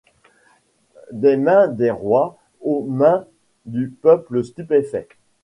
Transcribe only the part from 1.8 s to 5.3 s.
rois aux mains du peuple stupéfait.